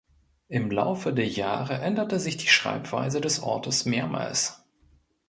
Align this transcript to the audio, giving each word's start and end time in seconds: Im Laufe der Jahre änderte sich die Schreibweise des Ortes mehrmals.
Im 0.47 0.71
Laufe 0.71 1.13
der 1.13 1.27
Jahre 1.27 1.75
änderte 1.75 2.19
sich 2.19 2.35
die 2.35 2.47
Schreibweise 2.47 3.21
des 3.21 3.39
Ortes 3.43 3.85
mehrmals. 3.85 4.65